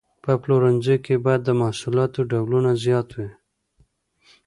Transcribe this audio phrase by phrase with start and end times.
[0.23, 3.29] په پلورنځي کې باید د محصولاتو ډولونه زیات وي.